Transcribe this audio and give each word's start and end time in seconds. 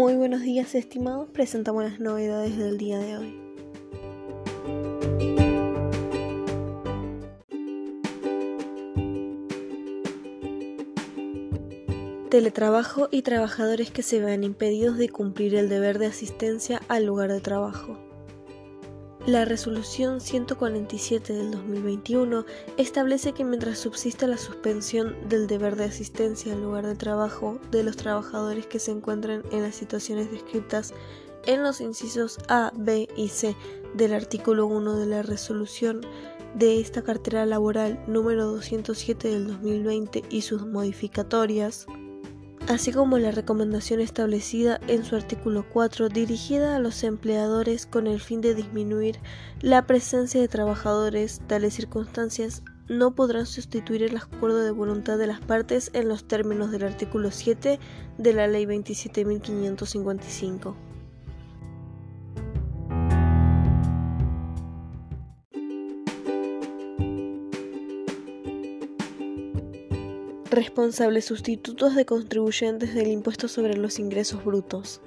Muy 0.00 0.14
buenos 0.14 0.40
días 0.40 0.74
estimados, 0.74 1.28
presentamos 1.28 1.84
las 1.84 2.00
novedades 2.00 2.56
del 2.56 2.78
día 2.78 2.98
de 2.98 3.18
hoy. 3.18 3.38
Teletrabajo 12.30 13.08
y 13.10 13.20
trabajadores 13.20 13.90
que 13.90 14.02
se 14.02 14.20
vean 14.20 14.42
impedidos 14.42 14.96
de 14.96 15.10
cumplir 15.10 15.54
el 15.54 15.68
deber 15.68 15.98
de 15.98 16.06
asistencia 16.06 16.80
al 16.88 17.04
lugar 17.04 17.30
de 17.30 17.42
trabajo. 17.42 17.98
La 19.26 19.44
resolución 19.44 20.22
147 20.22 21.34
del 21.34 21.50
2021 21.50 22.46
establece 22.78 23.32
que 23.32 23.44
mientras 23.44 23.78
subsista 23.78 24.26
la 24.26 24.38
suspensión 24.38 25.14
del 25.28 25.46
deber 25.46 25.76
de 25.76 25.84
asistencia 25.84 26.54
al 26.54 26.62
lugar 26.62 26.86
de 26.86 26.96
trabajo 26.96 27.58
de 27.70 27.84
los 27.84 27.98
trabajadores 27.98 28.66
que 28.66 28.78
se 28.78 28.92
encuentren 28.92 29.42
en 29.52 29.62
las 29.62 29.74
situaciones 29.74 30.30
descritas 30.30 30.94
en 31.44 31.62
los 31.62 31.82
incisos 31.82 32.38
A, 32.48 32.72
B 32.74 33.08
y 33.14 33.28
C 33.28 33.54
del 33.94 34.14
artículo 34.14 34.66
1 34.66 34.96
de 34.96 35.06
la 35.06 35.22
resolución 35.22 36.00
de 36.54 36.80
esta 36.80 37.02
cartera 37.02 37.44
laboral 37.44 38.02
número 38.06 38.46
207 38.46 39.28
del 39.28 39.48
2020 39.48 40.24
y 40.30 40.40
sus 40.40 40.66
modificatorias, 40.66 41.86
así 42.70 42.92
como 42.92 43.18
la 43.18 43.32
recomendación 43.32 44.00
establecida 44.00 44.80
en 44.86 45.04
su 45.04 45.16
artículo 45.16 45.66
4 45.72 46.08
dirigida 46.08 46.76
a 46.76 46.78
los 46.78 47.02
empleadores 47.02 47.84
con 47.84 48.06
el 48.06 48.20
fin 48.20 48.40
de 48.40 48.54
disminuir 48.54 49.18
la 49.60 49.88
presencia 49.88 50.40
de 50.40 50.46
trabajadores, 50.46 51.40
tales 51.48 51.74
circunstancias 51.74 52.62
no 52.88 53.16
podrán 53.16 53.46
sustituir 53.46 54.04
el 54.04 54.16
acuerdo 54.16 54.62
de 54.62 54.70
voluntad 54.70 55.18
de 55.18 55.26
las 55.26 55.40
partes 55.40 55.90
en 55.94 56.08
los 56.08 56.28
términos 56.28 56.70
del 56.70 56.84
artículo 56.84 57.32
7 57.32 57.80
de 58.18 58.32
la 58.32 58.46
Ley 58.46 58.66
27.555. 58.66 60.89
responsables 70.50 71.26
sustitutos 71.26 71.94
de 71.94 72.04
contribuyentes 72.04 72.94
del 72.94 73.06
impuesto 73.08 73.46
sobre 73.46 73.76
los 73.76 73.98
ingresos 74.00 74.44
brutos. 74.44 75.00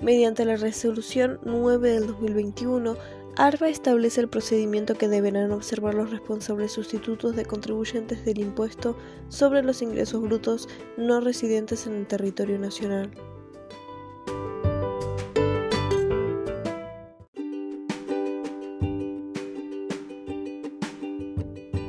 Mediante 0.00 0.44
la 0.44 0.56
resolución 0.56 1.38
9 1.44 1.92
del 1.92 2.06
2021, 2.08 2.96
ARBA 3.36 3.68
establece 3.68 4.20
el 4.20 4.28
procedimiento 4.28 4.96
que 4.96 5.08
deberán 5.08 5.52
observar 5.52 5.94
los 5.94 6.10
responsables 6.10 6.72
sustitutos 6.72 7.36
de 7.36 7.44
contribuyentes 7.44 8.24
del 8.24 8.40
impuesto 8.40 8.96
sobre 9.28 9.62
los 9.62 9.80
ingresos 9.80 10.20
brutos 10.20 10.68
no 10.96 11.20
residentes 11.20 11.86
en 11.86 11.94
el 11.94 12.06
territorio 12.06 12.58
nacional. 12.58 13.10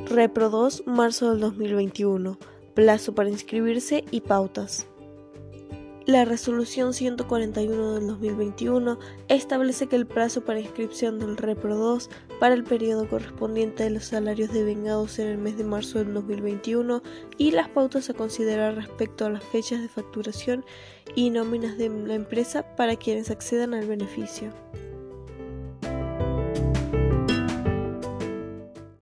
Repro 0.08 0.50
2, 0.50 0.84
marzo 0.86 1.30
del 1.30 1.40
2021 1.40 2.38
plazo 2.76 3.14
para 3.14 3.30
inscribirse 3.30 4.04
y 4.12 4.20
pautas. 4.20 4.86
La 6.04 6.24
resolución 6.24 6.94
141 6.94 7.94
del 7.94 8.06
2021 8.06 8.96
establece 9.26 9.88
que 9.88 9.96
el 9.96 10.06
plazo 10.06 10.44
para 10.44 10.60
inscripción 10.60 11.18
del 11.18 11.36
Repro 11.36 11.74
2 11.74 12.08
para 12.38 12.54
el 12.54 12.62
periodo 12.62 13.08
correspondiente 13.08 13.82
a 13.82 13.90
los 13.90 14.04
salarios 14.04 14.52
devengados 14.52 15.18
en 15.18 15.26
el 15.26 15.38
mes 15.38 15.58
de 15.58 15.64
marzo 15.64 15.98
del 15.98 16.14
2021 16.14 17.02
y 17.38 17.50
las 17.50 17.68
pautas 17.70 18.08
a 18.08 18.14
considerar 18.14 18.76
respecto 18.76 19.26
a 19.26 19.30
las 19.30 19.42
fechas 19.42 19.82
de 19.82 19.88
facturación 19.88 20.64
y 21.16 21.30
nóminas 21.30 21.76
de 21.76 21.88
la 21.88 22.14
empresa 22.14 22.76
para 22.76 22.94
quienes 22.94 23.32
accedan 23.32 23.74
al 23.74 23.88
beneficio. 23.88 24.52